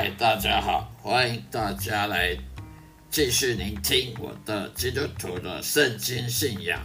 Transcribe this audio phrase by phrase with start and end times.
[0.00, 2.38] 嗨，大家好，欢迎大家来
[3.10, 6.80] 继续聆听我的基督徒的圣经信仰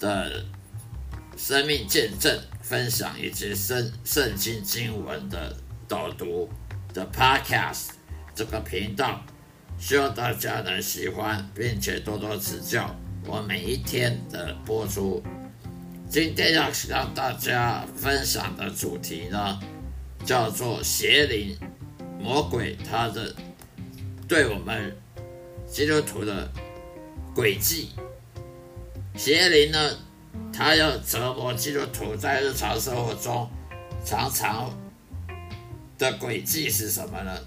[0.00, 0.44] 的
[1.36, 6.50] 生命见证分享，以及圣圣经经文的导读
[6.92, 7.90] 的 Podcast
[8.34, 9.22] 这个频道，
[9.78, 12.92] 希望大家能喜欢，并且多多指教
[13.26, 15.22] 我每一天的播出。
[16.10, 19.60] 今天要让大家分享的主题呢，
[20.24, 21.56] 叫做邪灵。
[22.18, 23.34] 魔鬼他的
[24.26, 24.96] 对我们
[25.66, 26.50] 基督徒的
[27.34, 27.90] 诡计，
[29.16, 29.96] 邪灵呢，
[30.52, 33.48] 他要折磨基督徒，在日常生活中
[34.04, 34.70] 常常
[35.96, 37.38] 的诡计是什么呢？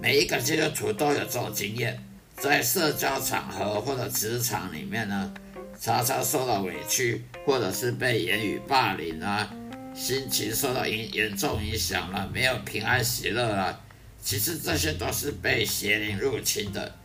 [0.00, 1.98] 每一个基督徒都有这种经验，
[2.36, 5.34] 在社交场合或者职场里面呢，
[5.80, 9.50] 常常受到委屈，或者是被言语霸凌啊。
[9.98, 13.84] 心情受到严严重影响了，没有平安喜乐了。
[14.22, 16.96] 其实这些都是被邪灵入侵的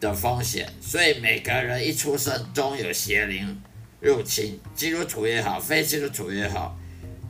[0.00, 0.68] 的风险。
[0.80, 3.62] 所以每个人一出生都有邪灵
[4.00, 6.76] 入侵，基督徒也好，非基督徒也好，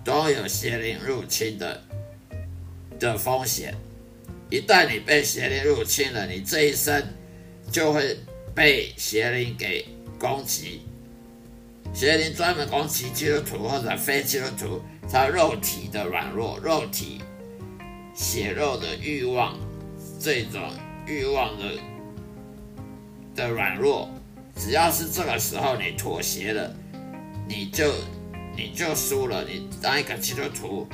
[0.02, 1.84] 都有邪灵入侵的
[2.98, 3.74] 的风险。
[4.50, 7.06] 一旦你被邪灵入侵了，你这一生
[7.70, 8.18] 就会
[8.54, 9.86] 被邪灵给
[10.18, 10.80] 攻击。
[11.92, 17.20] 邪灵专门攻击基督徒或者非基督徒，他肉体的软弱、肉体
[18.14, 19.58] 血肉的欲望，
[20.20, 20.62] 这种
[21.06, 21.64] 欲望的
[23.34, 24.08] 的软弱，
[24.54, 26.72] 只要是这个时候你妥协了，
[27.48, 27.92] 你就
[28.56, 29.44] 你就输了。
[29.44, 30.86] 你当一个基督徒，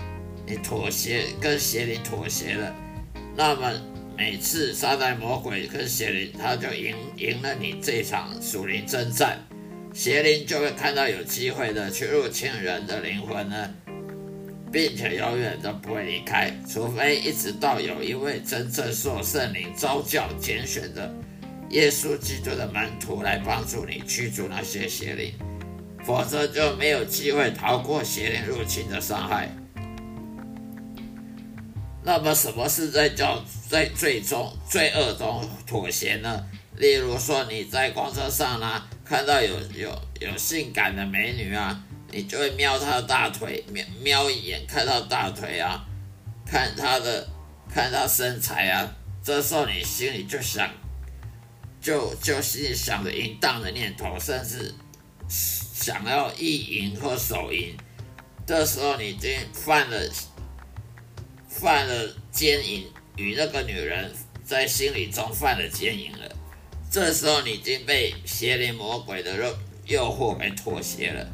[0.46, 2.74] 你妥协跟邪灵妥协了，
[3.36, 3.72] 那么
[4.16, 9.38] 每次撒旦魔鬼跟邪灵，他就赢赢了你这场属灵征战。
[9.94, 13.70] 邪灵就会看到有机会的去入侵人的灵魂呢，
[14.72, 21.14] 并且永远都不会离开，除非一直到有一位真正受圣灵召教拣选的
[21.70, 25.32] 耶稣基督的门徒来帮助你驱逐那些邪灵，
[26.04, 29.48] 否则就没有机会逃过邪灵入侵的伤害。
[32.02, 36.44] 那么，什么是在叫在最终罪恶中妥协呢？
[36.76, 41.78] 例如说，你在公车上呢，看到有有有性感的美女啊，
[42.10, 45.84] 你就会瞄她的大腿，瞄瞄一眼，看到大腿啊，
[46.46, 47.28] 看她的，
[47.68, 48.90] 看她身材啊，
[49.22, 50.70] 这时候你心里就想，
[51.82, 54.74] 就就心里想着淫荡的念头，甚至
[55.28, 57.76] 想要意淫或手淫，
[58.46, 59.98] 这时候你已经犯了
[61.46, 62.86] 犯了奸淫，
[63.16, 64.10] 与那个女人
[64.42, 66.33] 在心里中犯了奸淫了。
[66.94, 71.26] 这时候你已经被邪灵魔鬼的诱诱惑给妥协了。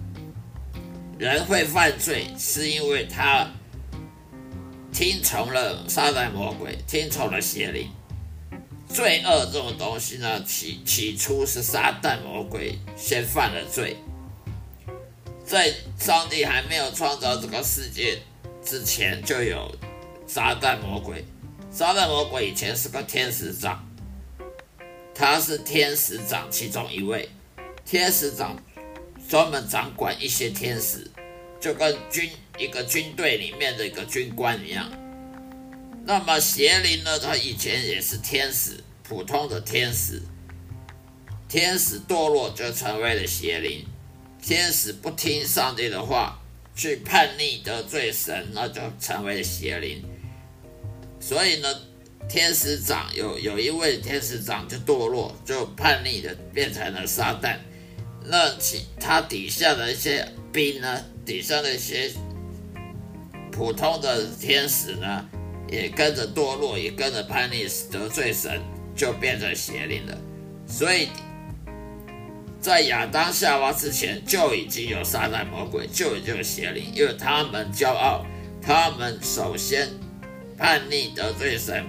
[1.18, 3.46] 人会犯罪，是因为他
[4.90, 7.90] 听从了撒旦魔鬼，听从了邪灵。
[8.88, 13.98] 罪恶这种东西呢，起起初是撒旦魔鬼先犯了罪。
[15.44, 18.18] 在上帝还没有创造这个世界
[18.64, 19.70] 之前，就有
[20.26, 21.22] 撒旦魔鬼。
[21.70, 23.86] 撒旦魔鬼以前是个天使长。
[25.14, 27.28] 他是天使长其中一位，
[27.84, 28.56] 天使长
[29.28, 31.10] 专门掌管一些天使，
[31.60, 34.90] 就跟军一个军队里面的一个军官一样。
[36.04, 37.18] 那么邪灵呢？
[37.18, 40.22] 他以前也是天使，普通的天使。
[41.48, 43.84] 天使堕落就成为了邪灵，
[44.40, 46.40] 天使不听上帝的话，
[46.74, 50.02] 去叛逆得罪神，那就成为了邪灵。
[51.20, 51.68] 所以呢？
[52.30, 57.56] 天使长有有一位天使长就堕落，就叛逆的变成了撒旦。
[58.24, 62.08] 那其他底下的一些兵呢，底下的一些
[63.50, 65.28] 普通的天使呢，
[65.68, 68.60] 也跟着堕落，也跟着叛逆，得罪神，
[68.94, 70.16] 就变成邪灵了。
[70.68, 71.08] 所以
[72.60, 78.24] 在亚当夏娃之前就已经有撒旦魔鬼，就已经有邪灵，因为他们骄傲，
[78.62, 79.88] 他们首先
[80.56, 81.84] 叛逆得罪神。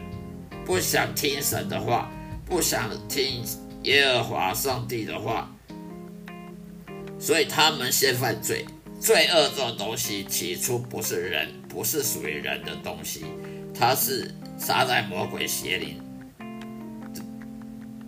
[0.72, 2.10] 不想听神的话，
[2.46, 3.44] 不想听
[3.84, 5.54] 耶和华上帝的话，
[7.20, 8.66] 所以他们先犯罪。
[8.98, 13.26] 罪恶这种东西起初不是人，不是属于人的东西，
[13.78, 16.02] 它是撒旦魔鬼邪灵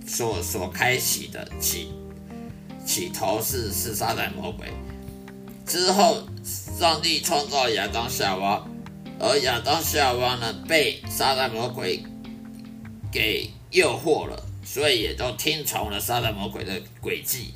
[0.08, 1.92] 所所开启的起
[2.86, 4.72] 起头是是撒旦魔鬼。
[5.66, 6.24] 之后，
[6.80, 8.66] 上帝创造亚当夏娃，
[9.20, 12.02] 而亚当夏娃呢被撒旦魔鬼。
[13.14, 17.54] 给诱惑了，所以也都听从了撒旦魔鬼的诡计，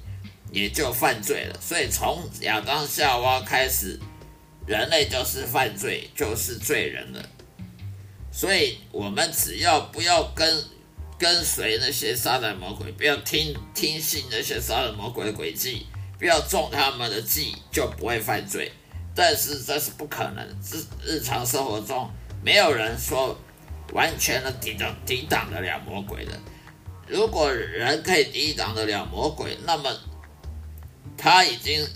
[0.52, 1.60] 也就犯罪了。
[1.60, 4.00] 所以从亚当夏娃开始，
[4.68, 7.30] 人类就是犯罪，就是罪人了。
[8.32, 10.64] 所以我们只要不要跟
[11.18, 15.88] 跟随那些杀人魔鬼，不要听听信那些杀人魔鬼的诡计，
[16.20, 18.72] 不要中他们的计，就不会犯罪。
[19.16, 22.08] 但是这是不可能，日日常生活中
[22.44, 23.36] 没有人说
[23.94, 26.32] 完全的抵挡抵挡得了魔鬼的。
[27.08, 29.90] 如果人可以抵挡得了魔鬼，那么
[31.18, 31.88] 他已经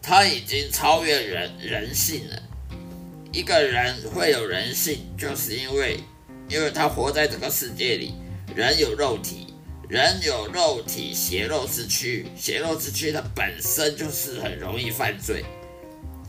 [0.00, 2.42] 他已经超越人人性了。
[3.32, 6.00] 一个人会有人性，就是因为
[6.48, 8.14] 因为他活在这个世界里，
[8.54, 9.52] 人有肉体，
[9.88, 15.44] 人有肉体邪肉之躯，邪肉之躯它本身就是很容易犯罪。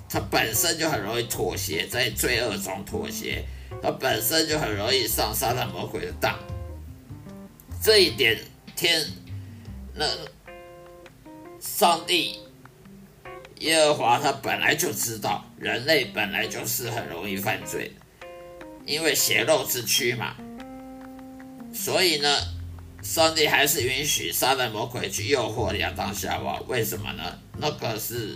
[0.10, 3.46] 他本身就很容易妥协，在罪恶中妥协，
[3.82, 6.38] 他本身就很容易上撒旦魔鬼的当。
[7.82, 8.40] 这一点，
[8.76, 9.06] 天，
[9.94, 10.06] 那
[11.60, 12.40] 上帝
[13.60, 17.94] 耶和华他本来就知道，人类本来就是很容易犯罪，
[18.86, 20.36] 因为血肉之躯嘛。
[21.74, 22.38] 所以呢，
[23.02, 27.40] 上帝还是允许撒旦魔鬼去诱惑亚当夏娃，为什么呢？
[27.58, 28.36] 那个是。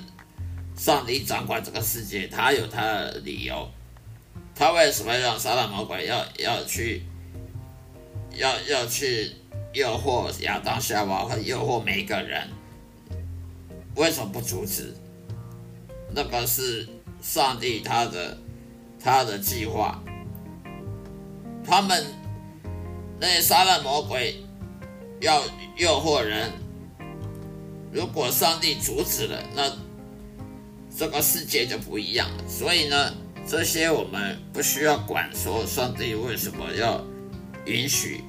[0.76, 3.70] 上帝掌管这个世界，他有他的理由。
[4.56, 7.04] 他为什么让撒旦魔鬼要要去，
[8.32, 9.32] 要要去
[9.74, 12.48] 诱惑亚当夏娃和诱惑每一个人？
[13.96, 14.94] 为什么不阻止？
[16.12, 16.88] 那个是
[17.22, 18.38] 上帝他的
[19.04, 20.02] 他的计划。
[21.66, 22.06] 他们
[23.20, 24.44] 那些撒旦魔鬼
[25.20, 25.44] 要
[25.78, 26.52] 诱惑人，
[27.92, 29.72] 如果上帝阻止了，那。
[30.96, 33.16] 这个世界就不一样了，所以呢，
[33.48, 35.30] 这些我们不需要管。
[35.36, 37.04] 说上帝为什么要
[37.66, 38.24] 允许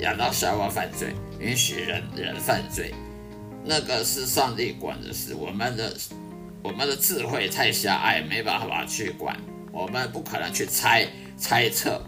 [0.00, 2.94] 亚当夏娃犯罪，允许人人犯罪，
[3.64, 5.34] 那个是上帝管的事。
[5.34, 5.94] 我们的
[6.62, 9.36] 我们的智慧太狭隘，没办法去管，
[9.72, 11.06] 我们不可能去猜
[11.36, 12.02] 猜测。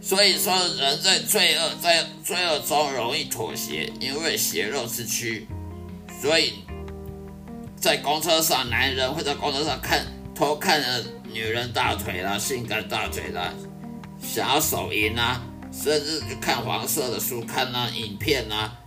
[0.00, 5.46] 所以说，人在罪恶在罪恶中容易妥协，因为血肉之躯，
[6.20, 6.54] 所以。
[7.76, 10.06] 在公车上，男人会在公车上看
[10.36, 13.52] 偷看了女人大腿啦，性感大腿啦，
[14.22, 15.42] 想要手淫啊，
[15.72, 18.78] 甚至看黄色的书、看那影片啊。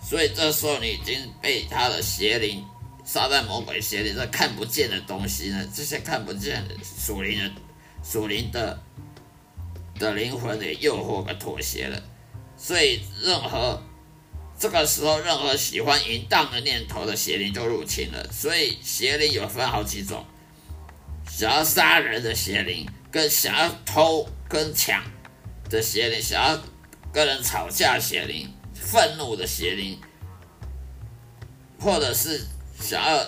[0.00, 2.64] 所以这时候你已经被他的邪灵、
[3.04, 7.50] 撒旦魔鬼邪灵这看不见的东西呢，这些看不见的属灵的、
[8.02, 8.78] 属灵的
[9.98, 12.02] 的灵魂的诱惑和妥协了。
[12.56, 13.82] 所以任何。
[14.56, 18.30] 这个时候，任何喜欢淫荡的念头的邪灵就入侵了。
[18.32, 20.24] 所以邪灵有分好几种：
[21.36, 25.02] 想要杀人的邪灵，跟想要偷跟抢
[25.68, 26.62] 的邪灵，想要
[27.12, 29.98] 跟人吵架邪灵，愤怒的邪灵，
[31.80, 32.46] 或者是
[32.78, 33.26] 想要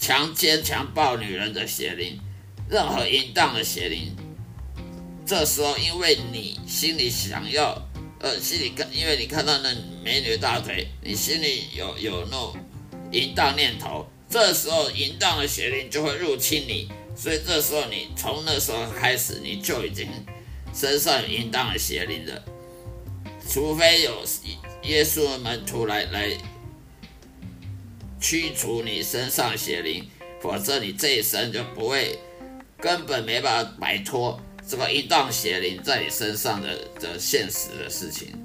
[0.00, 2.18] 强奸强暴女人的邪灵，
[2.66, 4.16] 任何淫荡的邪灵。
[5.26, 7.76] 这时候，因为你心里想要。
[8.18, 9.68] 呃，心里看，因为你看到那
[10.02, 12.56] 美女大腿，你心里有有那种
[13.12, 20.06] 淫荡念头，这时候淫荡的邪灵就会入侵你，所以这时候你从那时候开始，你就已经
[20.74, 22.44] 身上有淫荡的邪灵了，
[23.48, 24.22] 除非有
[24.82, 26.36] 耶稣的门徒来来
[28.20, 30.06] 驱除你身上邪灵，
[30.42, 32.18] 否则你这一生就不会，
[32.78, 34.38] 根本没办法摆脱。
[34.68, 38.36] 这个淫荡邪灵在你身上的的现实的事情，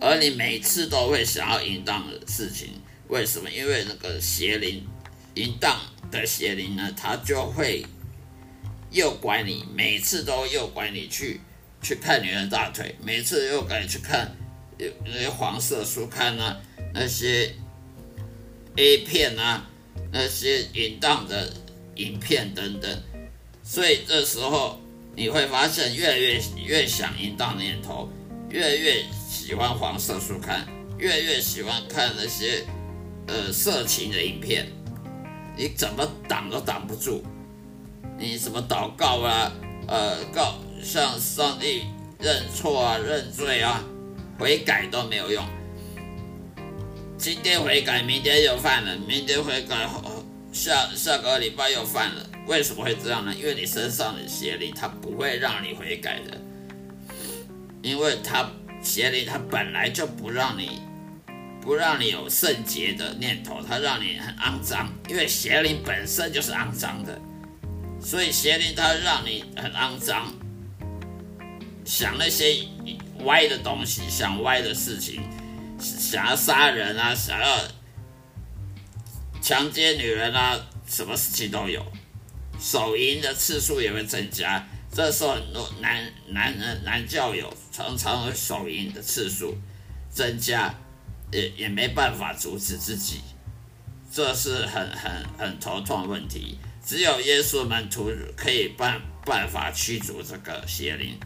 [0.00, 2.70] 而你每次都会想要淫荡的事情，
[3.10, 3.50] 为什么？
[3.50, 4.86] 因为那个邪灵，
[5.34, 5.80] 淫荡
[6.12, 7.84] 的邪灵呢，它就会
[8.92, 11.40] 诱拐你，每次都诱拐你去
[11.82, 14.36] 去看女人大腿，每次诱拐你去看
[15.04, 16.56] 那些黄色书刊啊，
[16.94, 17.52] 那些
[18.76, 19.68] A 片啊，
[20.12, 21.52] 那些淫荡的
[21.96, 23.02] 影片等等。
[23.64, 24.80] 所以这时候
[25.16, 28.08] 你会发现，越来越越想淫荡念头，
[28.48, 30.64] 越来越喜欢黄色书刊，
[30.96, 32.64] 越来越喜欢看那些
[33.30, 34.66] 呃色情的影片，
[35.56, 37.22] 你怎么挡都挡不住。
[38.18, 39.52] 你什么祷告啊，
[39.86, 41.84] 呃告向上帝
[42.18, 43.84] 认错啊、认罪啊、
[44.36, 45.44] 悔改都没有用。
[47.16, 49.88] 今天悔改，明天又犯了；明天悔改，
[50.52, 52.26] 下下个礼拜又犯了。
[52.46, 53.32] 为什么会这样呢？
[53.34, 56.36] 因为你身上的邪灵，它不会让你悔改的，
[57.80, 58.50] 因为它
[58.82, 60.80] 邪灵它本来就不让你，
[61.60, 67.20] 不让你有圣洁的念头，它让你很肮脏，因为邪灵本身就是肮脏的，
[68.00, 70.32] 所以邪灵它让你很肮脏，
[71.84, 72.66] 想那些
[73.24, 75.22] 歪的东西，想歪的事情，
[75.78, 77.58] 想要杀人啊，想要
[79.42, 81.84] 强奸女人啊，什么事情都有。
[82.58, 89.56] 手淫的次数也会增加，这时候很多男男人男教友常常会手淫的次数
[90.10, 90.74] 增加，
[91.32, 93.20] 也也没办法阻止自己，
[94.12, 96.58] 这是很很很头痛问题。
[96.84, 101.18] 只有耶稣门徒可以办办法驱逐这个邪灵。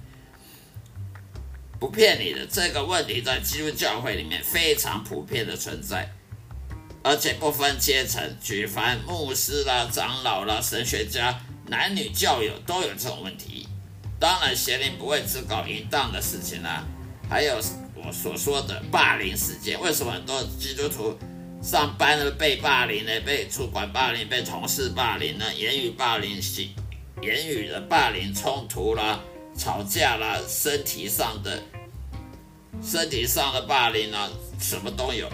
[1.81, 6.11] 不骗你的，这个问题在基督教会里面非常普遍的存在，
[7.03, 13.69] 而且不分阶层，举凡牧师啦、长老啦、神学家、男女教友都有这种问题。
[14.19, 16.85] 当然，邪灵不会只搞淫荡的事情啦，
[17.29, 17.61] 还有
[18.07, 19.81] 我所说的霸凌事件。
[19.81, 21.17] 为什么很多基督徒
[21.63, 23.21] 上班呢被霸凌呢？
[23.25, 25.55] 被主管霸凌，被同事霸凌呢？
[25.55, 26.69] 言语霸凌、行
[27.23, 29.21] 言语的霸凌、冲突啦、
[29.57, 31.63] 吵架啦、身体上的。
[32.83, 34.29] 身体上的霸凌啊，
[34.61, 35.31] 什么都有。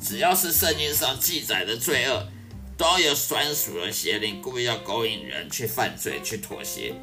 [0.00, 2.26] 只要是圣经上记载的罪恶，
[2.76, 6.94] 都有专属的邪灵故意要勾引人去犯罪、去妥协。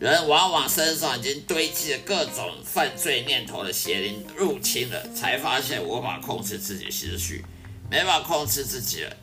[0.00, 7.44] 人往往身上已经堆积了各种犯罪念头的邪灵入侵了，才发现无法控制自己的思绪，
[7.90, 9.16] 没法控制自己了，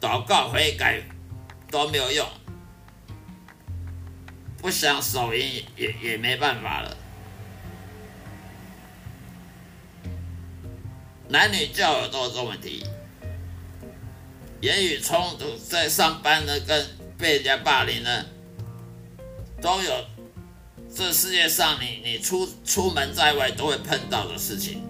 [0.00, 1.00] 祷告悔改
[1.70, 2.28] 都没有用，
[4.58, 6.96] 不想手淫也也没办法了。
[11.28, 12.84] 男女教友都有这问题，
[14.60, 16.84] 言语冲突，在上班呢，跟
[17.16, 18.26] 被人家霸凌呢，
[19.62, 20.04] 都有。
[20.96, 24.82] 这世界上，你你出出门在外都会碰到的事情。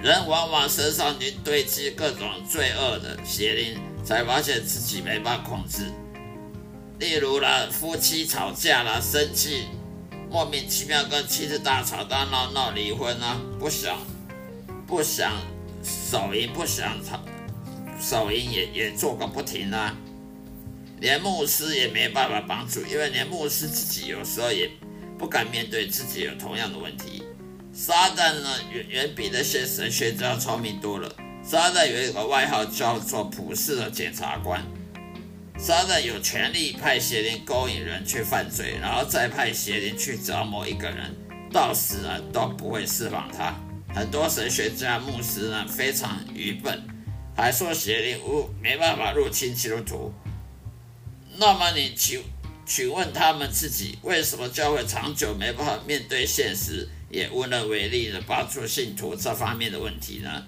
[0.00, 5.84] 人往往身上已经堆积各种罪恶的邪灵，才发现自己没办法控制。
[6.98, 9.66] 例如啦，夫妻吵架啦，生气，
[10.28, 13.96] 莫名其妙跟妻子大吵大闹，闹离婚啊，不想。
[14.88, 15.32] 不想
[15.84, 17.20] 手淫，不想吵，
[18.00, 19.96] 手淫也也做个不停啊！
[21.02, 24.70] 连牧师也没办法帮助，因为连牧师自己有时候也
[25.18, 27.24] 不敢面对自己有同样的问题。
[27.72, 31.12] 撒旦呢，远远比那些神学家聪明多了。
[31.42, 34.64] 撒旦有一个外号叫做普世的检察官。
[35.58, 41.12] 撒旦有权利派邪灵勾引人去犯罪，然后再派邪灵去折磨一个人，
[41.52, 43.52] 到死啊都不会释放他。
[43.92, 46.80] 很多神学家、牧师呢非常愚笨，
[47.36, 50.14] 还说邪灵无没办法入侵基督徒。
[51.36, 52.22] 那么你请
[52.66, 60.46] 请问他们自己，为什么教会长久没办法面对现实，也无能为力的帮助信徒这方面的问题呢？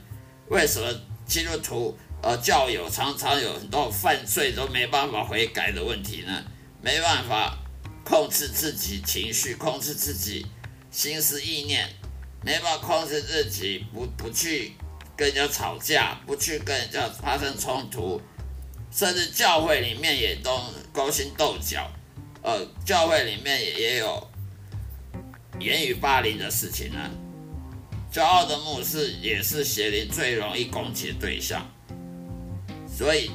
[0.48, 0.88] 为什么
[1.26, 6.44] 基督徒呃教友常常有很多犯罪都没办法悔改的问题呢？
[6.82, 7.58] 没办法
[8.04, 10.46] 控制自己情绪，控制自己
[10.90, 11.88] 心思意念。
[12.42, 14.74] 没办法控制自己，不不去
[15.16, 18.20] 跟人家吵架，不去跟人家发生冲突，
[18.94, 20.56] 甚至教会里面也都
[20.92, 21.90] 勾心斗角，
[22.42, 24.30] 呃，教会里面也也有
[25.58, 27.10] 言语霸凌的事情呢。
[28.12, 31.68] 骄傲的牧师也是邪灵最容易攻击的对象，
[32.86, 33.32] 所以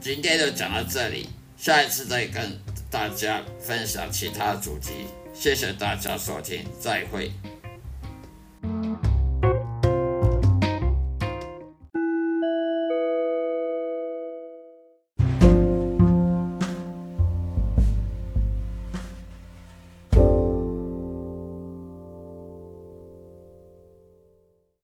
[0.00, 2.58] 今天就讲到这里，下一次再跟
[2.90, 4.92] 大家分享其他主题。
[5.34, 7.30] 谢谢大家收听，再会。